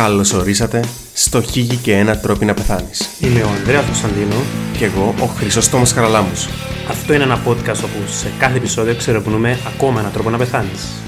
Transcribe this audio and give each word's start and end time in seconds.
Καλώς 0.00 0.32
ορίσατε 0.32 0.84
στο 1.14 1.42
Χίγη 1.42 1.76
και 1.76 1.96
ένα 1.96 2.18
τρόπο 2.18 2.44
να 2.44 2.54
πεθάνεις. 2.54 3.24
Είμαι 3.24 3.42
ο 3.42 3.48
Ανδρέας 3.48 3.84
Κωνσταντίνο. 3.84 4.34
Και 4.78 4.84
εγώ 4.84 5.14
ο 5.20 5.26
Χρυσόστομος 5.26 5.92
Χαραλάμπους. 5.92 6.46
Αυτό 6.88 7.14
είναι 7.14 7.22
ένα 7.22 7.44
podcast 7.46 7.82
όπου 7.84 8.06
σε 8.06 8.32
κάθε 8.38 8.56
επεισόδιο 8.56 8.96
ξερευνούμε 8.96 9.58
ακόμα 9.74 10.00
έναν 10.00 10.12
τρόπο 10.12 10.30
να 10.30 10.38
πεθάνεις. 10.38 11.02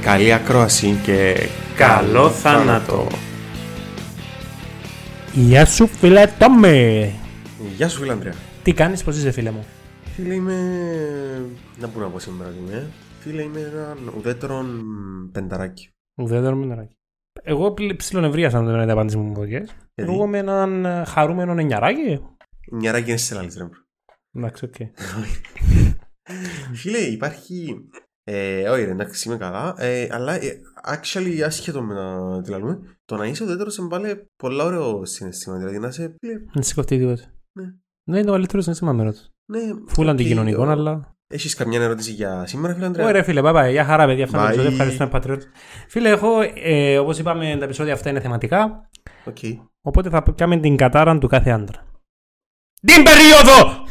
Καλή 0.00 0.32
ακρόαση 0.32 1.00
και 1.02 1.48
Καλό 1.76 2.30
θάνατο! 2.30 3.06
Γεια 5.32 5.66
σου 5.66 5.86
φίλε 5.86 6.26
Τόμι! 6.38 7.12
Γεια 7.76 7.88
σου 7.88 7.98
φίλε 7.98 8.12
Ανδρέα. 8.12 8.34
Τι 8.62 8.72
κάνεις, 8.72 9.02
πώς 9.02 9.16
είσαι 9.16 9.30
φίλε 9.30 9.50
μου; 9.50 9.66
Φίλε 10.14 10.34
είμαι... 10.34 10.54
Να 11.80 11.88
πω 11.88 12.00
να 12.00 12.06
πω 12.06 12.18
σήμερα 12.18 12.50
τι 12.50 12.58
είμαι. 12.58 12.90
Φίλε 13.18 13.42
είμαι 13.42 13.60
ένα 13.60 13.96
ουδέτερον 14.16 14.84
πενταράκι. 15.32 15.90
Ουδέτερο 16.14 16.56
μηναράκι. 16.56 16.95
Εγώ 17.48 17.74
ψιλονευρίασα 17.96 18.62
με 18.62 18.80
την 18.80 18.90
απάντηση 18.90 19.16
μου 19.16 19.32
που 19.32 19.42
Εγώ 19.94 20.24
είμαι 20.24 20.38
έναν 20.38 20.84
ε, 20.84 21.04
χαρούμενο 21.04 21.52
εννιαράκι. 21.52 22.20
Εννιαράκι 22.72 23.08
είναι 23.08 23.18
σε 23.18 23.34
λάλης 23.34 23.56
ρε 23.56 23.64
μπρο. 23.64 23.78
Εντάξει, 24.32 24.64
οκ. 24.64 24.74
Φίλε 26.80 26.98
υπάρχει... 26.98 27.76
Ε, 28.24 28.68
όχι 28.68 28.84
ρε, 28.84 28.90
εντάξει 28.90 29.28
είμαι 29.28 29.36
καλά, 29.38 29.74
ε, 29.78 30.08
αλλά 30.10 30.34
ε, 30.34 30.60
actually 30.94 31.40
άσχετο 31.44 31.82
με 31.82 31.94
να 31.94 32.42
τη 32.42 32.50
λαλούμε, 32.50 32.78
το 33.04 33.16
να 33.16 33.26
είσαι 33.26 33.44
ουδέτερος 33.44 33.76
είναι 33.76 33.88
πάλι 33.88 34.30
πολλά 34.36 34.64
ωραίο 34.64 35.04
συναισθήμα, 35.04 35.56
δηλαδή 35.56 35.78
να 35.78 35.88
είσαι... 35.88 36.14
Να 36.54 36.62
σε 36.62 36.74
κοφτεί 36.74 36.98
τίποτα. 36.98 37.22
Ναι. 37.52 37.64
Ναι, 38.08 38.16
είναι 38.16 38.26
το 38.26 38.32
καλύτερος 38.32 38.64
συναισθήμα 38.64 38.92
με 38.92 39.02
ρωτάς. 39.02 39.30
Ναι, 39.50 39.58
Φούλα 39.86 40.10
οκ, 40.10 40.14
αντικοινωνικών, 40.14 40.68
ο- 40.68 40.70
αλλά... 40.70 41.15
Έχεις 41.28 41.54
καμιά 41.54 41.82
ερώτηση 41.82 42.12
για 42.12 42.46
σήμερα 42.46 42.74
φίλε 42.74 42.86
Ανδρέα; 42.86 43.06
Ωραία, 43.06 43.22
φίλε, 43.22 43.40
bye 43.44 43.54
bye. 43.54 43.70
Γεια 43.70 43.84
χαρά, 43.84 44.06
παιδιά. 44.06 44.24
Αυτά 44.24 44.36
τα 44.36 44.44
Bye. 44.44 44.46
επεισόδια. 44.46 44.70
Ευχαριστούμε, 44.70 45.10
Πατριώτη. 45.10 45.46
Φίλε, 45.88 46.08
έχω, 46.08 46.28
ε, 46.54 46.98
όπως 46.98 47.18
είπαμε, 47.18 47.56
τα 47.58 47.64
επεισόδια 47.64 47.92
αυτά 47.92 48.10
είναι 48.10 48.20
θεματικά. 48.20 48.90
Οκ. 49.24 49.36
Οπότε 49.80 50.08
θα 50.08 50.22
πιάσουμε 50.22 50.56
την 50.56 50.76
κατάρα 50.76 51.18
του 51.18 51.28
κάθε 51.28 51.50
άντρα. 51.50 51.84
Την 52.80 53.02
περίοδο! 53.02 53.84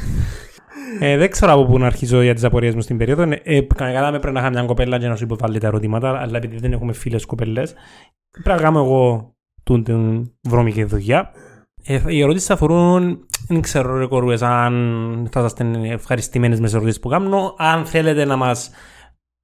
ε, 1.00 1.17
δεν 1.17 1.30
ξέρω 1.30 1.52
από 1.52 1.66
πού 1.66 1.80
να 1.80 1.86
αρχίσω 1.86 2.22
για 2.22 2.33
τις 2.33 2.44
απορίες 2.44 2.75
μου 2.75 2.81
στην 2.81 2.97
περίοδο. 2.97 3.22
Ε, 3.22 3.42
ε, 3.44 3.61
κανονικά 3.75 4.11
με 4.11 4.20
πρέπει 4.20 4.33
να 4.33 4.39
είχα 4.39 4.49
μια 4.49 4.64
κοπέλα 4.64 4.97
για 4.97 5.09
να 5.09 5.16
σου 5.16 5.23
υποβάλει 5.23 5.59
τα 5.59 5.67
ερωτήματα, 5.67 6.20
αλλά 6.20 6.38
επειδή 6.38 6.58
δεν 6.58 6.72
έχουμε 6.73 6.94
φίλες 6.94 7.25
κοπέλες, 7.25 7.63
πρέπει 8.31 8.49
να 8.49 8.58
κάνω 8.58 8.80
εγώ 8.80 9.33
τούντην 9.63 10.31
βρώμικη 10.42 10.83
δουλειά. 10.83 11.31
Ε, 11.88 12.02
οι 12.08 12.22
ερωτήσεις 12.22 12.50
αφορούν, 12.50 13.25
δεν 13.47 13.61
ξέρω, 13.61 13.97
ρε 13.97 14.05
κορούες, 14.05 14.41
αν 14.41 15.28
θα 15.31 15.44
είστε 15.45 15.72
ευχαριστημένες 15.83 16.59
με 16.59 16.66
τις 16.66 16.73
ερωτήσεις 16.75 17.00
που 17.00 17.09
κάνω. 17.09 17.55
Αν 17.58 17.86
θέλετε 17.86 18.25
να 18.25 18.36
μας 18.36 18.69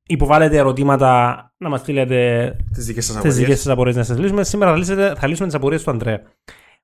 υποβάλλετε 0.08 0.58
ερωτήματα, 0.58 1.36
να 1.58 1.70
μας 1.70 1.80
στείλετε 1.80 2.56
Τις 2.73 2.86
δικές 2.86 3.06
σας 3.06 3.14
τις 3.16 3.23
απορίες. 3.23 3.38
δικές 3.45 3.55
σας 3.56 3.67
απορίες 3.67 3.95
να 3.95 4.03
σας 4.03 4.17
λύσουμε. 4.20 4.44
Σήμερα 4.44 4.72
θα, 4.72 4.78
λύσετε, 4.78 5.14
θα 5.17 5.28
λύσουμε 5.28 5.48
τις 5.48 5.56
απορίες 5.56 5.83
του 5.83 5.92
Αντρέα 5.92 6.22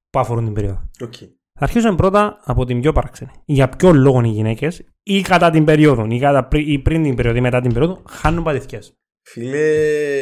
που 0.09 0.19
αφορούν 0.19 0.44
την 0.45 0.53
περίοδο. 0.53 0.89
Οκ. 1.03 1.14
Θα 1.59 1.66
αρχίσουμε 1.66 1.95
πρώτα 1.95 2.42
από 2.44 2.66
την 2.66 2.81
πιο 2.81 2.92
παράξενη. 2.92 3.31
Για 3.45 3.69
ποιο 3.69 3.92
λόγο 3.94 4.21
οι 4.23 4.27
γυναίκες 4.27 4.83
ή 5.03 5.21
κατά 5.21 5.49
την 5.49 5.64
περίοδο 5.64 6.05
ή, 6.09 6.19
κατά, 6.19 6.47
πρι- 6.47 6.67
ή 6.67 6.80
πριν 6.80 7.03
την 7.03 7.16
περίοδο 7.16 7.38
ή 7.38 7.42
μετά 7.42 7.61
την 7.61 7.73
περίοδο 7.73 8.02
χάνουν 8.09 8.44
παττιχιές. 8.43 8.97
Φίλε, 9.21 9.59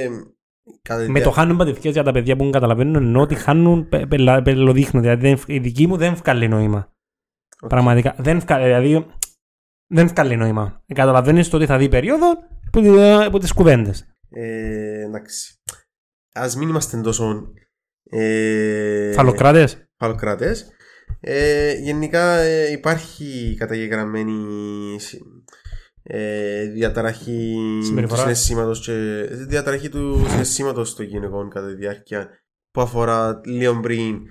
κατά 0.07 0.15
τη 0.19 0.34
Με 1.07 1.21
το 1.21 1.31
χάνουν 1.31 1.57
παττιχιές 1.57 1.91
για 1.91 2.03
τα 2.03 2.11
παιδιά 2.11 2.35
που 2.35 2.43
δεν 2.43 2.51
καταλαβαίνουν 2.51 2.95
εννοώ 2.95 3.21
ότι 3.21 3.35
χάνουν 3.35 3.89
πε- 3.89 4.05
πελα- 4.07 4.41
πελοδείχνουν. 4.41 5.01
Δηλαδή 5.03 5.21
δεν, 5.29 5.39
η 5.47 5.59
δική 5.59 5.87
μου 5.87 5.97
δεν 5.97 6.15
βγάλει 6.15 6.47
νόημα. 6.47 6.93
Οκ. 7.61 7.69
Πραγματικά. 7.69 8.15
Δεν 8.17 8.39
βγάλει, 8.39 8.63
δηλαδή 8.63 9.05
δεν 9.87 10.07
βγάλει 10.07 10.35
νόημα. 10.35 10.83
Καταλαβαίνεις 10.93 11.49
το 11.49 11.57
ότι 11.57 11.65
θα 11.65 11.77
δει 11.77 11.89
περίοδο 11.89 12.25
που, 12.71 12.81
τη- 12.81 13.29
που 13.31 13.37
τις 13.39 13.51
κουβέντες. 13.53 14.05
Ε, 14.29 15.01
εντάξει. 15.03 15.55
Ας 16.33 16.55
μην 16.55 16.69
είμαστε 16.69 17.01
τόσο 17.01 17.51
ε, 18.09 19.11
Φαλοκράτες. 19.13 19.87
φαλοκράτες. 19.97 20.69
Ε, 21.19 21.73
γενικά 21.73 22.37
ε, 22.37 22.71
υπάρχει 22.71 23.55
καταγεγραμμένη 23.59 24.35
συ- 24.99 25.21
ε, 26.07 26.65
διαταραχή 26.65 27.55
του 27.79 27.85
Συμπεριφοράς. 27.85 28.21
συναισθήματος 28.23 28.79
και 28.79 29.27
διαταραχή 29.47 29.89
του 29.89 30.25
συναισθήματος 30.29 30.95
των 30.95 31.05
γυναικών 31.05 31.49
κατά 31.49 31.67
τη 31.67 31.75
διάρκεια 31.75 32.29
που 32.71 32.81
αφορά 32.81 33.41
λίγο 33.45 33.79
πριν 33.79 34.21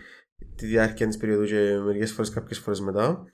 τη 0.54 0.66
διάρκεια 0.66 1.06
της 1.06 1.16
περίοδου 1.16 1.44
και 1.44 1.78
μερικές 1.84 2.12
φορές 2.12 2.30
κάποιες 2.30 2.58
φορές 2.58 2.80
μετά. 2.80 3.24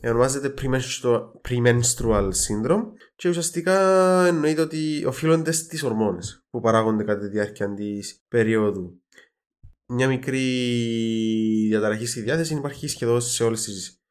Ε, 0.00 0.08
ονομάζεται 0.08 0.54
premenstru- 0.60 1.22
premenstrual 1.48 2.24
syndrome 2.24 2.84
και 3.16 3.28
ουσιαστικά 3.28 3.78
εννοείται 4.26 4.60
ότι 4.60 5.04
οφείλονται 5.06 5.52
στις 5.52 5.82
ορμόνες 5.82 6.44
που 6.50 6.60
παράγονται 6.60 7.04
κατά 7.04 7.20
τη 7.20 7.28
διάρκεια 7.28 7.74
της 7.74 8.24
περίοδου. 8.28 9.02
Μια 9.92 10.08
μικρή 10.08 10.46
διαταραχή 11.68 12.06
στη 12.06 12.20
διάθεση 12.20 12.54
υπάρχει 12.54 12.88
σχεδόν 12.88 13.20
σε 13.20 13.44
όλες 13.44 13.62
τις 13.62 14.02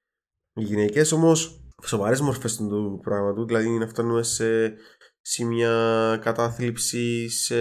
γυναίκες 0.54 1.12
όμως 1.12 1.59
σοβαρές 1.86 2.22
μορφές 2.22 2.56
του 2.56 3.00
πράγματου 3.04 3.46
δηλαδή 3.46 3.70
να 3.70 3.88
φτάνουμε 3.88 4.24
σε 4.24 4.74
σημεία 5.22 6.20
κατάθλιψη, 6.22 7.30
σε 7.30 7.56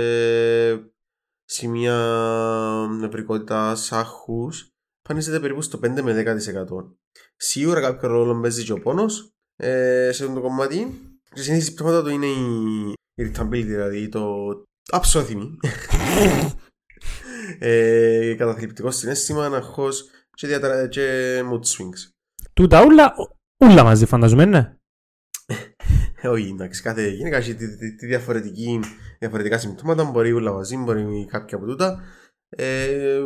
σημεία 1.45 1.97
νευρικότητας, 3.01 3.93
άχους 3.93 4.73
εμφανίζεται 5.09 5.41
περίπου 5.41 5.63
στο 5.63 5.79
5 5.83 6.03
με 6.03 6.13
10%. 6.13 6.37
Σίγουρα 7.37 7.81
κάποιο 7.81 8.09
ρόλο 8.09 8.41
παίζει 8.41 8.65
και 8.65 8.73
ο 8.73 8.81
πόνος 8.81 9.33
ε, 9.57 10.11
σε 10.13 10.23
αυτό 10.25 10.35
το 10.35 10.41
κομμάτι. 10.41 11.01
Και 11.35 11.41
συνήθως 11.41 11.65
συμπτώματα 11.65 12.03
του 12.03 12.09
είναι 12.09 12.27
η 12.27 12.95
irritability, 13.23 13.65
δηλαδή 13.65 14.09
το 14.09 14.49
αψόθυμη. 14.91 15.57
ε, 17.59 18.35
καταθλιπτικό 18.39 18.91
συνέστημα, 18.91 19.47
αγχός 19.47 20.11
και, 20.35 20.47
διαταρα... 20.47 20.89
και 20.89 21.39
mood 21.41 21.63
swings. 21.63 22.13
Τούτα 22.53 22.85
ούλα, 22.85 23.15
ούλα 23.59 23.85
μαζί 23.85 24.07
φανταζούμε, 24.07 24.45
ναι. 24.45 24.77
Ε, 26.21 26.29
όχι, 26.29 26.49
εντάξει, 26.49 26.83
κάθε 26.83 27.09
γυναίκα 27.09 27.37
έχει 27.37 27.55
τη, 27.55 27.77
τη, 27.77 27.95
τη 27.95 28.07
διαφορετική, 28.07 28.81
διαφορετικά 29.19 29.59
συμπτώματα, 29.59 30.05
μπορεί 30.05 30.33
όλα 30.33 30.53
μαζί, 30.53 30.77
μπορεί 30.77 31.27
κάποια 31.31 31.57
από 31.57 31.67
τούτα. 31.67 32.03
Ε, 32.49 33.21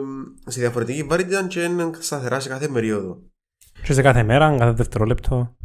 σε 0.46 0.60
διαφορετική 0.60 1.02
βαρύτητα 1.02 1.46
και 1.46 1.62
είναι 1.62 1.90
σταθερά 1.98 2.40
σε 2.40 2.48
κάθε 2.48 2.68
περίοδο. 2.68 3.22
Και 3.82 3.92
σε 3.92 4.02
κάθε 4.02 4.22
μέρα, 4.22 4.56
κάθε 4.56 4.72
δευτερόλεπτο. 4.72 5.56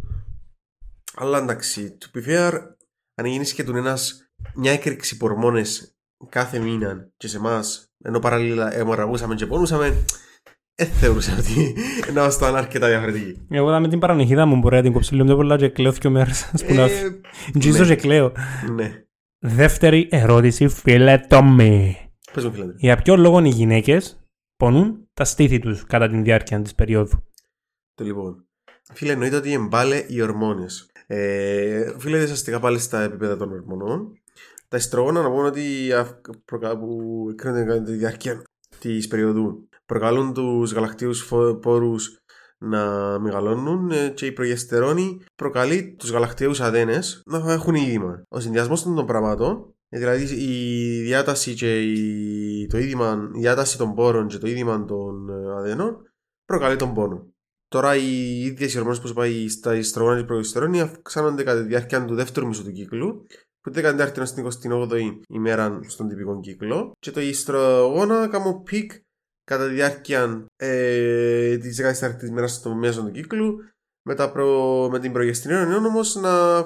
Αλλά 1.16 1.38
εντάξει, 1.38 1.98
to 2.02 2.18
be 2.18 2.28
fair, 2.28 2.62
αν 3.16 3.26
γίνεις 3.26 3.54
και 3.54 3.64
του 3.64 3.76
ένας 3.76 4.32
μια 4.56 4.72
έκρηξη 4.72 5.16
από 5.16 5.26
ορμόνες 5.26 5.98
κάθε 6.30 6.60
μήνα 6.60 7.12
και 7.18 7.28
σε 7.28 7.38
εμάς, 7.38 7.92
ενώ 8.04 8.20
παράλληλα 8.20 8.74
αιμορραγούσαμε 8.74 9.36
και 9.36 9.46
πόνουσαμε, 9.46 10.06
δεν 10.78 10.88
θεωρούσα 10.88 11.38
ότι 11.40 11.76
να 12.14 12.22
ήμασταν 12.22 12.56
αρκετά 12.56 12.88
διαφορετικοί. 12.88 13.46
Εγώ 13.50 13.70
θα 13.72 13.80
με 13.80 13.88
την 13.88 14.00
παρανυχίδα 14.00 14.46
μου 14.46 14.58
μπορεί 14.58 14.76
να 14.76 14.82
την 14.82 14.92
κόψει 14.94 15.14
λίγο 15.14 15.26
πιο 15.26 15.36
πολλά 15.36 15.58
και 15.58 15.70
κλαίω 15.70 15.92
δύο 15.92 16.10
μέρες. 16.10 16.50
Ας 16.54 16.66
πούμε, 16.66 16.84
Ε, 16.84 16.90
Τζίζω 17.60 17.84
ναι. 17.84 17.88
και 17.88 17.96
κλαίω. 17.96 18.32
ναι. 18.76 19.02
Δεύτερη 19.40 20.08
ερώτηση, 20.12 20.68
φίλε 20.68 21.18
Τόμι. 21.28 21.98
Πες 22.34 22.46
μου 22.46 22.52
φίλε. 22.54 22.74
Για 22.78 22.98
ποιο 22.98 23.16
λόγο 23.16 23.40
οι 23.44 23.50
γυναίκες 23.50 24.20
πονούν 24.58 25.08
τα 25.14 25.24
στήθη 25.24 25.60
τους 25.60 25.86
κατά 25.86 26.08
τη 26.10 26.22
διάρκεια 26.22 26.62
της 26.62 26.76
περίοδου; 26.76 27.24
Το 27.96 28.04
λοιπόν. 28.04 28.46
Φίλε, 28.94 29.12
εννοείται 29.12 29.36
ότι 29.36 29.54
εμπάλε 29.54 30.04
οι 30.08 30.22
ορμόνες. 30.22 30.90
Ε, 31.08 31.94
φίλε, 31.98 32.24
ουσιαστικά 32.24 32.60
πάλι 32.60 32.80
στα 32.80 33.02
επίπεδα 33.02 33.38
των 33.38 33.52
ορμονών. 33.52 34.12
Τα 34.68 34.78
ιστρογόνα 34.78 35.22
να 35.22 35.30
πούμε 35.32 35.48
ότι 35.48 35.94
αυ- 35.94 36.30
προκα- 36.46 36.78
που 36.78 37.28
εκκρίνονται 37.32 37.64
κατά 37.64 37.84
τη 37.84 37.92
διάρκεια 37.94 38.42
της 38.80 39.08
περίοδου 39.08 39.68
προκαλούν 39.88 40.34
τους 40.34 40.74
γαλακτίους 40.74 41.22
φο- 41.22 41.56
πόρους 41.56 42.20
να 42.60 42.80
μεγαλώνουν 43.20 43.92
ε, 43.92 44.10
και 44.10 44.26
η 44.26 44.32
προγεστερόνη 44.32 45.22
προκαλεί 45.36 45.96
τους 46.00 46.12
γαλακτίους 46.12 46.62
αδένες 46.62 47.22
να 47.26 47.52
έχουν 47.54 47.76
είδημα. 47.76 48.22
Ο 48.30 48.40
συνδυασμός 48.40 48.84
των 48.84 49.06
πραγμάτων 49.06 49.74
ε, 49.90 50.00
δηλαδή 50.00 50.24
η 50.36 51.02
διάταση 51.02 51.54
και 51.54 51.82
η, 51.82 52.68
το 52.68 52.78
είδημα, 52.78 53.30
η 53.36 53.40
διάταση 53.40 53.78
των 53.78 53.94
πόρων 53.94 54.28
και 54.28 54.38
το 54.38 54.48
είδημα 54.48 54.86
των 54.86 55.30
ε, 55.30 55.54
αδένων 55.58 56.12
προκαλεί 56.46 56.76
τον 56.76 56.94
πόνο. 56.94 57.32
Τώρα 57.68 57.96
οι 57.96 58.40
ίδιες 58.44 58.74
οι 58.74 58.78
ορμόνες 58.78 59.00
που 59.02 59.08
σου 59.08 59.14
είπα, 59.14 59.48
τα 59.48 59.76
οιστρογόνα 59.76 60.16
και 60.16 60.22
η 60.22 60.26
προγεστερόνη 60.26 60.82
αυξάνονται 60.82 61.44
κατά 61.44 61.62
τη 61.62 61.68
διάρκεια 61.68 62.06
του 62.06 62.16
δεύτερου 62.16 62.48
μισού 62.48 62.64
του 62.64 62.72
κύκλου, 62.72 63.26
που 63.62 63.70
την 63.70 63.84
14η 63.86 64.22
στην 64.26 64.48
28η 64.64 65.12
ημέρα 65.28 65.80
στον 65.88 66.08
τυπικό 66.08 66.40
κύκλο. 66.40 66.92
Και 67.00 67.12
τα 67.12 67.20
οιστρογόνα 67.20 68.28
κάνουν 68.28 68.62
peak 68.62 68.92
κατά 69.52 69.68
τη 69.68 69.74
διάρκεια 69.74 70.46
ε, 70.56 71.58
της 71.58 71.82
14η 72.02 72.24
ημέρα 72.24 72.48
στο 72.48 72.76
μέσο 72.76 73.04
του 73.04 73.12
κύκλου, 73.12 73.58
με, 74.02 74.16
τα 74.16 74.32
προ, 74.32 74.90
με 74.92 75.00
την 75.00 75.12
προγεστερόνη 75.12 75.74
όμως 75.74 76.00
να, 76.22 76.64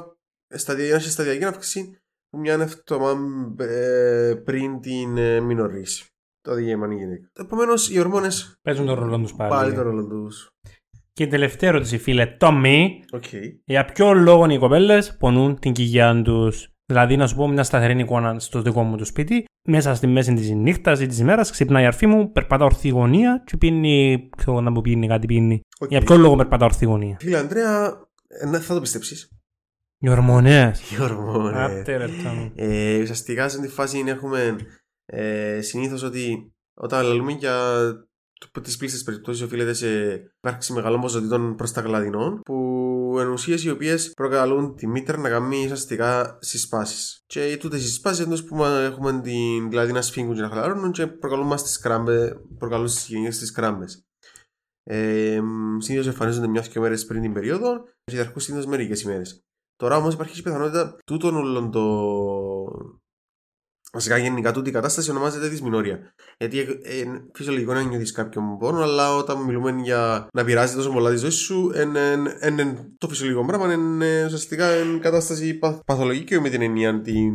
σταδια, 0.57 0.89
να 0.89 0.95
έχει 0.95 1.09
σταδιακή 1.09 1.43
αύξηση 1.43 1.97
που 2.29 2.39
μια 2.39 2.53
εβδομάδα 2.53 3.65
ε, 3.65 4.33
πριν 4.43 4.79
την 4.79 5.17
ε, 5.17 5.39
εμμηνορρυσία. 5.39 6.05
Το 6.41 6.53
δικαίωμα 6.53 6.93
γυναίκα. 6.93 7.29
Επομένως, 7.39 7.89
οι 7.89 7.99
ορμόνες 7.99 8.55
Παίζουν 8.61 8.85
τον 8.85 8.99
ρόλο 8.99 9.17
τους 9.17 9.33
πάλι. 9.33 9.49
πάλι 9.49 9.73
τον 9.73 9.83
ρόλο 9.83 10.07
τους. 10.07 10.49
Και 11.13 11.23
η 11.23 11.27
τελευταία 11.27 11.69
ερώτηση, 11.69 11.97
φίλε 11.97 12.25
Τόμι. 12.25 13.03
Οκ. 13.11 13.23
Για 13.65 13.85
ποιο 13.85 14.13
λόγο 14.13 14.45
οι 14.45 14.57
κοπέλες 14.57 15.17
πονούν 15.17 15.59
την 15.59 15.73
κοιλιά 15.73 16.21
τους; 16.21 16.70
Δηλαδή, 16.91 17.17
να 17.17 17.27
σου 17.27 17.35
πω 17.35 17.47
μια 17.47 17.63
σταθερή 17.63 17.99
εικόνα 17.99 18.39
στο 18.39 18.61
δικό 18.61 18.83
μου 18.83 18.97
το 18.97 19.05
σπίτι, 19.05 19.45
μέσα 19.67 19.95
στη 19.95 20.07
μέση 20.07 20.33
της 20.33 20.49
νύχτας 20.49 20.99
ή 20.99 21.05
της 21.05 21.19
ημέρας, 21.19 21.51
ξυπνάει 21.51 21.83
η 21.83 21.85
αρφή 21.85 22.05
μου, 22.05 22.31
περπατά 22.31 22.65
ορθή 22.65 22.89
γωνία 22.89 23.43
και 23.45 23.57
πίνει. 23.57 24.29
ξέρω 24.37 24.61
να 24.61 24.71
μου 24.71 24.81
πίνει, 24.81 25.07
κάτι 25.07 25.25
πίνει. 25.25 25.61
Οκ. 25.79 25.89
Για 25.89 26.01
ποιο 26.01 26.17
λόγο 26.17 26.35
περπατά 26.35 26.65
ορθή 26.65 26.85
γωνία. 26.85 27.17
Φίλε 27.19 27.37
Ανδρέα, 27.37 27.85
ε, 28.27 28.45
ναι, 28.45 28.59
θα 28.59 28.73
το 28.73 28.81
πιστέψεις. 28.81 29.29
Οι 29.97 30.09
ορμόνες. 30.09 30.71
Οι 30.91 31.01
ορμόνες. 31.01 31.55
Άτε 31.55 31.97
ρε 31.97 32.07
τζιαμέ. 32.07 32.51
Ε, 32.55 33.01
ουσιαστικά 33.01 33.49
σε 33.49 33.55
αυτή 33.55 33.67
τη 33.67 33.73
φάση 33.73 34.03
έχουμε 34.07 34.55
ε, 35.05 35.61
συνήθως 35.61 36.03
ότι 36.03 36.53
όταν 36.73 37.05
λαλούμε 37.05 37.31
για 37.31 37.55
τι 38.61 38.75
πλήστε 38.77 39.03
περιπτώσεις 39.05 39.41
οφείλεται 39.41 39.73
σε 39.73 39.87
ύπαρξη 40.37 40.73
μεγάλων 40.73 41.01
ποσοτήτων 41.01 41.55
προσταγλαδινών 41.55 42.39
που 42.41 43.15
εν 43.19 43.27
ουσίε 43.27 43.57
οι 43.63 43.69
οποίες 43.69 44.11
προκαλούν 44.13 44.75
τη 44.75 44.87
μήτρα 44.87 45.17
να 45.17 45.29
κάνει 45.29 45.63
ουσιαστικά 45.63 46.37
συσπάσεις. 46.41 47.23
Και 47.25 47.57
τούτες 47.59 47.81
οι 47.83 47.85
συσπάσεις 47.87 48.25
εντός 48.25 48.43
που 48.43 48.55
μα- 48.55 48.79
έχουμε 48.79 49.21
την, 49.21 49.69
δηλαδή 49.69 49.91
να 49.91 50.01
σφίγγουν 50.01 50.35
και 50.35 50.41
να 50.41 50.49
χαλαρώνουν 50.49 50.91
και 50.91 51.07
προκαλούν 51.07 51.47
μας 51.47 51.63
τις 51.63 51.77
κράμπε, 51.79 52.41
προκαλούν 52.57 52.87
στις 52.87 53.07
γενιέ 53.07 53.29
τις 53.29 53.51
κράμπες. 53.51 54.05
Ε, 54.83 55.39
συνήθως 55.77 56.07
εμφανίζονται 56.07 56.47
μια-δυο 56.47 56.81
μέρες 56.81 57.05
πριν 57.05 57.21
την 57.21 57.33
περίοδο 57.33 57.83
και 57.83 58.15
διαρκούν 58.15 58.41
συνήθως 58.41 58.65
μερικές 58.65 59.01
ημέρες. 59.01 59.43
Τώρα 59.75 59.95
όμως 59.97 60.13
υπάρχει 60.13 60.33
και 60.33 60.39
η 60.39 60.43
πιθανότητα 60.43 60.97
τούτων 61.05 61.35
όλων 61.35 61.71
το. 61.71 61.81
Βασικά 63.93 64.17
γενικά 64.17 64.51
τούτη 64.51 64.69
η 64.69 64.71
κατάσταση 64.71 65.11
ονομάζεται 65.11 65.47
δυσμηνόρια. 65.47 66.13
Γιατί 66.37 66.59
ε, 66.59 66.63
ε, 66.63 67.05
φυσιολογικό 67.33 67.73
να 67.73 67.81
νιώθεις 67.81 68.11
κάποιον 68.11 68.57
πόνο, 68.57 68.81
αλλά 68.81 69.15
όταν 69.15 69.41
μιλούμε 69.41 69.75
για 69.83 70.27
να 70.33 70.43
πειράζει 70.43 70.75
τόσο 70.75 70.91
πολλά 70.91 71.09
τη 71.09 71.17
ζωή 71.17 71.29
σου, 71.29 71.71
εν, 71.75 71.95
εν, 71.95 72.27
εν, 72.39 72.59
εν, 72.59 72.95
το 72.97 73.07
φυσιολογικό 73.07 73.45
πράγμα 73.45 73.73
είναι 73.73 74.25
ουσιαστικά 74.25 74.67
εν 74.67 74.99
κατάσταση 74.99 75.53
παθ, 75.53 75.79
παθολογική 75.85 76.39
με 76.39 76.49
την 76.49 76.61
έννοια 76.61 77.01
την, 77.01 77.33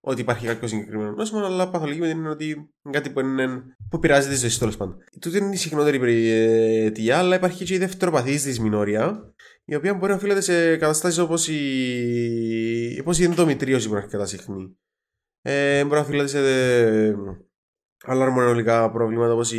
ότι 0.00 0.20
υπάρχει 0.20 0.46
κάποιο 0.46 0.68
συγκεκριμένο 0.68 1.10
νόσημα, 1.10 1.44
αλλά 1.44 1.70
παθολογική 1.70 2.00
με 2.00 2.08
την 2.08 2.16
έννοια 2.16 2.30
ότι 2.32 2.48
είναι 2.48 2.66
κάτι 2.90 3.10
που, 3.10 3.20
είναι, 3.20 3.48
που 3.90 3.98
πειράζει 3.98 4.28
τη 4.28 4.34
ζωή 4.34 4.48
σου 4.48 4.58
τέλος 4.58 4.76
πάντων. 4.76 4.96
Τούτη 5.20 5.38
είναι 5.38 5.52
η 5.52 5.56
συχνότερη 5.56 5.98
περι- 5.98 6.86
αιτία, 6.86 7.18
αλλά 7.18 7.36
υπάρχει 7.36 7.64
και 7.64 7.74
η 7.74 7.78
δευτεροπαθής 7.78 8.42
δυσμηνόρια, 8.42 9.32
η 9.64 9.74
οποία 9.74 9.94
μπορεί 9.94 10.10
να 10.10 10.16
οφείλεται 10.16 10.40
σε 10.40 10.76
καταστάσεις 10.76 11.18
όπως 11.18 11.48
η, 11.48 12.98
όπως 13.00 13.18
η 13.18 13.24
ενδομητρίωση 13.24 13.86
που 13.88 13.94
είναι 13.94 14.02
αρκετά 14.02 14.26
συχνή. 14.26 14.76
Ε, 15.42 15.82
μπορεί 15.82 15.94
να 15.94 16.00
οφείλεται 16.00 16.28
σε 16.28 16.38
ε, 16.38 17.14
άλλα 18.04 18.24
ορμονολογικά 18.24 18.90
προβλήματα 18.90 19.32
όπως 19.32 19.52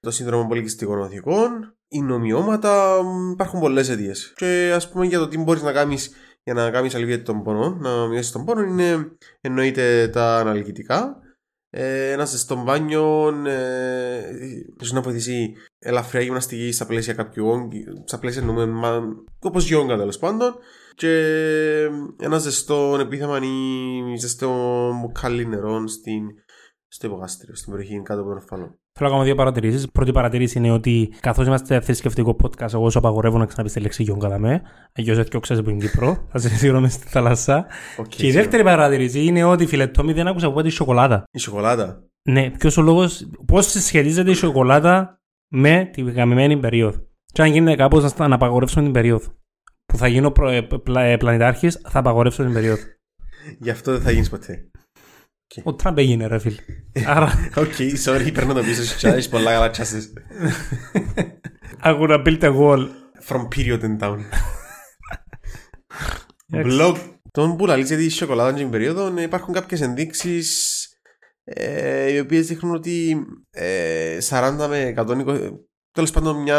το 0.00 0.10
σύνδρομο 0.10 0.48
πολυκυστικών 0.48 0.98
οθικών, 0.98 1.76
οι 1.88 2.00
νομιώματα, 2.00 3.02
μ, 3.02 3.30
υπάρχουν 3.30 3.60
πολλές 3.60 3.88
αιτίες. 3.88 4.32
Και 4.36 4.72
ας 4.74 4.90
πούμε 4.90 5.06
για 5.06 5.18
το 5.18 5.28
τι 5.28 5.38
μπορείς 5.38 5.62
να 5.62 5.72
κάνεις 5.72 6.14
για 6.42 6.54
να 6.54 6.70
κάνεις 6.70 6.94
αλήθεια 6.94 7.22
των 7.22 7.42
πόνων, 7.42 7.78
να 7.80 8.06
μειώσει 8.06 8.32
τον 8.32 8.44
πόνο, 8.44 8.62
είναι 8.62 9.16
εννοείται 9.40 10.08
τα 10.08 10.36
αναλγητικά. 10.36 11.19
Ε, 11.72 12.10
ένα 12.10 12.24
ζεστό 12.24 12.62
μπάνιο, 12.62 13.34
ε, 13.46 14.22
ίσως 14.80 14.92
να 14.92 15.00
βοηθήσει 15.00 15.52
ελαφριά 15.78 16.20
γυμναστική 16.20 16.72
στα 16.72 16.86
πλαίσια 16.86 17.14
κάποιου 17.14 17.46
όγκη, 17.46 17.84
στα 18.04 18.18
πλαίσια 18.18 18.42
εννοούμε 18.42 19.02
όπως 19.40 19.66
γιόγκα 19.66 19.96
τέλος 19.96 20.18
πάντων. 20.18 20.54
Και 20.94 21.14
ένα 22.20 22.38
ζεστό 22.38 22.96
επίθεμα 23.00 23.38
ή 23.38 24.16
ζεστό 24.16 24.48
μπουκάλι 25.00 25.46
νερό 25.46 25.86
στην, 25.88 26.22
στο 26.92 27.06
υπογάστριο, 27.06 27.54
στην 27.54 27.72
περιοχή 27.72 28.02
κάτω 28.02 28.20
από 28.20 28.28
τον 28.28 28.38
οφαλό. 28.38 28.78
Θέλω 28.92 29.08
να 29.08 29.10
κάνω 29.10 29.24
δύο 29.24 29.34
παρατηρήσεις. 29.34 29.90
Πρώτη 29.90 30.12
παρατήρηση 30.12 30.58
είναι 30.58 30.70
ότι 30.70 31.12
καθώς 31.20 31.46
είμαστε 31.46 31.80
θρησκευτικό 31.80 32.36
podcast, 32.42 32.72
εγώ 32.72 32.90
σου 32.90 32.98
απαγορεύω 32.98 33.38
να 33.38 33.46
ξαναπείς 33.46 33.72
τη 33.72 33.80
λέξη 33.80 34.02
γιόγκα 34.02 34.28
δαμέ. 34.28 34.62
Αγιώ 34.92 35.18
έτσι 35.18 35.30
και 35.30 35.40
ξέρει 35.40 35.62
που 35.62 35.70
είναι 35.70 35.86
Κύπρο. 35.86 36.26
Θα 36.30 36.38
σε 36.38 36.48
σίγουρα 36.48 36.88
στη 36.88 37.06
θάλασσα. 37.06 37.66
Okay, 37.98 38.08
και 38.08 38.26
η 38.26 38.30
δεύτερη 38.30 38.62
παρατήρηση 38.62 39.24
είναι 39.24 39.44
ότι 39.44 39.66
φιλετόμι 39.66 40.12
δεν 40.12 40.26
άκουσα 40.26 40.46
από 40.46 40.62
τη 40.62 40.68
σοκολάτα. 40.68 41.24
Η 41.30 41.38
σοκολάτα. 41.38 42.04
Ναι, 42.22 42.50
ποιος 42.50 42.76
ο 42.76 42.82
λόγος, 42.82 43.30
πώς 43.46 43.66
συσχετίζεται 43.66 44.30
η 44.30 44.34
σοκολάτα 44.34 45.20
με 45.48 45.90
τη 45.92 46.02
γαμημένη 46.02 46.56
περίοδο. 46.56 46.98
Και 47.32 47.42
αν 47.42 47.52
γίνεται 47.52 47.76
κάπως 47.76 48.16
να, 48.16 48.28
να 48.28 48.34
απαγορεύσουμε 48.34 48.84
την 48.84 48.92
περίοδο. 48.92 49.26
Που 49.86 49.96
θα 49.96 50.06
γίνω 50.06 50.30
προ, 50.30 50.48
ε, 50.48 50.62
πλα, 50.62 51.02
ε, 51.02 51.16
πλανητάρχης, 51.16 51.80
θα 51.88 51.98
απαγορεύσω 51.98 52.42
την 52.42 52.52
περίοδο. 52.52 52.82
Γι' 53.58 53.70
αυτό 53.70 53.92
δεν 53.92 54.00
θα 54.00 54.10
γίνεις 54.10 54.30
ποτέ. 54.30 54.70
Ο 55.62 55.74
Τραμπ 55.74 55.98
έγινε, 55.98 56.26
ρε 56.26 56.38
φίλ. 56.38 56.56
Άρα. 57.06 57.50
Οκ, 57.56 57.72
sorry, 58.04 58.30
παίρνω 58.34 58.54
το 58.54 58.62
πίσω 58.62 58.84
σου. 58.84 59.06
Έχει 59.06 59.28
πολλά 59.28 59.52
καλά 59.52 59.70
τσάσε. 59.70 60.12
I'm 61.84 61.98
gonna 61.98 62.22
build 62.24 62.42
a 62.42 62.52
wall. 62.52 62.88
From 63.28 63.48
period 63.48 63.82
in 63.82 63.98
town. 63.98 64.18
Blog. 66.66 66.96
Τον 67.30 67.56
που 67.56 67.66
λαλείς 67.66 67.88
για 67.88 67.96
τη 67.96 68.08
σοκολάτα 68.08 68.56
την 68.56 68.70
περίοδο 68.70 69.12
ε, 69.16 69.22
υπάρχουν 69.22 69.54
κάποιες 69.54 69.80
ενδείξεις 69.80 70.88
ε, 71.44 72.12
οι 72.12 72.18
οποίες 72.18 72.46
δείχνουν 72.46 72.74
ότι 72.74 73.24
ε, 73.50 74.18
40 74.28 74.66
με 74.68 74.94
120 74.96 75.52
τέλος 75.92 76.10
πάντων 76.10 76.42
μια 76.42 76.58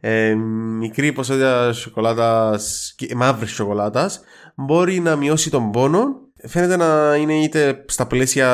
ε, 0.00 0.34
μικρή 0.78 1.12
ποσότητα 1.12 1.72
σοκολάτας 1.72 2.94
μαύρης 3.16 3.50
σοκολάτας 3.50 4.20
μπορεί 4.54 5.00
να 5.00 5.16
μειώσει 5.16 5.50
τον 5.50 5.70
πόνο 5.70 6.25
φαίνεται 6.36 6.76
να 6.76 7.16
είναι 7.16 7.42
είτε 7.42 7.84
στα 7.88 8.06
πλαίσια 8.06 8.46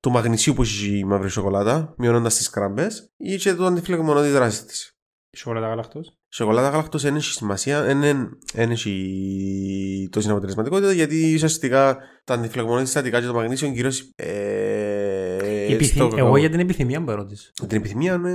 του 0.00 0.10
μαγνησίου 0.10 0.54
που 0.54 0.62
έχει 0.62 0.98
η 0.98 1.04
μαύρη 1.04 1.28
σοκολάτα 1.30 1.94
μειώνοντας 1.98 2.36
τις 2.36 2.50
κράμπες 2.50 3.12
ή 3.16 3.36
και 3.36 3.54
του 3.54 3.66
αντιφλεγμονώ 3.66 4.22
τη 4.22 4.28
δράση 4.28 4.64
της 4.64 4.96
Σοκολάτα 5.36 5.66
γάλακτος. 5.66 6.06
η 6.08 6.34
σοκολάτα 6.34 6.68
γάλακτο 6.68 6.98
δεν 6.98 7.16
έχει 7.16 7.32
σημασία, 7.32 7.82
δεν 7.82 8.70
έχει 8.70 10.08
τόση 10.12 10.30
αποτελεσματικότητα 10.30 10.92
γιατί 10.92 11.34
ουσιαστικά 11.34 11.98
τα 12.24 12.34
αντιφλεγμονή 12.34 12.84
συστατικά 12.84 13.20
και 13.20 13.26
το 13.26 13.34
μαγνήσιο 13.34 13.72
κυρίως. 13.72 14.12
Ε, 14.16 15.72
Επιθυμ... 15.72 15.94
στο 15.94 16.04
Εγώ 16.04 16.14
κακάο. 16.16 16.36
για 16.36 16.50
την 16.50 16.60
επιθυμία 16.60 17.00
μου 17.00 17.10
ερώτηση. 17.10 17.50
Την 17.68 17.78
επιθυμία, 17.78 18.16
ναι. 18.18 18.32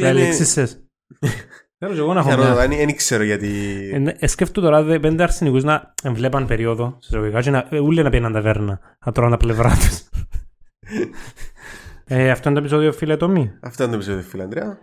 Τα 0.00 0.06
ελεξίσες. 0.08 0.80
Θέλω 1.78 1.92
και 1.92 1.98
εγώ 1.98 2.12
να 2.12 2.20
έχω 2.20 2.36
μια. 2.36 2.54
Δεν 2.68 2.96
ξέρω 2.96 3.22
γιατί. 3.22 3.50
Ε, 3.92 3.98
ναι, 3.98 4.12
ε, 4.18 4.26
σκέφτου 4.26 4.60
τώρα 4.60 4.82
δε- 4.82 4.98
πέντε 4.98 5.22
αρσενικούς 5.22 5.64
να 5.64 5.94
βλέπαν 6.04 6.46
περίοδο 6.46 6.96
σε 7.00 7.16
ζωγικά 7.18 7.40
και 7.42 7.50
να, 7.50 7.66
ε, 7.70 7.78
ούλοι 7.78 8.02
να 8.02 8.10
πήγαιναν 8.10 8.32
ταβέρνα 8.32 8.80
να 9.04 9.12
τρώνε 9.12 9.30
τα 9.30 9.36
πλευρά 9.36 9.68
τους. 9.70 10.02
ε, 12.06 12.30
αυτό 12.30 12.48
είναι 12.48 12.58
το 12.58 12.64
επεισόδιο 12.64 12.92
φίλε 12.92 13.16
Τόμι. 13.16 13.50
Αυτό 13.60 13.82
είναι 13.82 13.92
το 13.92 13.98
επεισόδιο, 13.98 14.22
φίλε 14.22 14.42
Ανδρέα. 14.42 14.78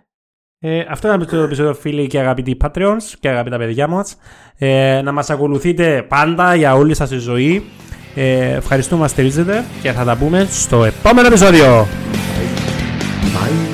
Ε, 0.60 0.86
αυτό 0.90 1.14
είναι 1.14 1.26
το 1.26 1.38
επεισόδιο 1.38 1.74
φίλοι 1.74 2.08
και 2.08 2.20
αγαπητοί 2.20 2.58
Patreons 2.64 3.04
και 3.20 3.30
αγαπητά 3.30 3.58
παιδιά 3.58 3.88
μας. 3.88 4.18
Ε, 4.58 5.02
να 5.04 5.12
μας 5.12 5.30
ακολουθείτε 5.30 6.06
πάντα 6.08 6.56
για 6.56 6.76
όλη 6.76 6.96
σας 6.96 7.10
τη 7.10 7.18
ζωή. 7.18 7.64
Ε, 8.16 8.54
ευχαριστούμε 8.56 8.96
που 8.98 9.02
μας 9.02 9.12
στηρίζετε 9.12 9.64
και 9.82 9.92
θα 9.92 10.04
τα 10.04 10.16
πούμε 10.18 10.48
στο 10.50 10.84
επόμενο 10.84 11.28
επεισόδιο. 11.28 11.88
Bye. 13.34 13.73